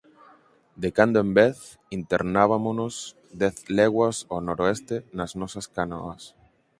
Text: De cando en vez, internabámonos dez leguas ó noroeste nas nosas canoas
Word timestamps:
De 0.75 0.89
cando 0.97 1.19
en 1.19 1.31
vez, 1.39 1.57
internabámonos 1.97 2.95
dez 3.41 3.57
leguas 3.77 4.17
ó 4.35 4.37
noroeste 4.47 4.95
nas 5.17 5.31
nosas 5.39 5.65
canoas 5.77 6.21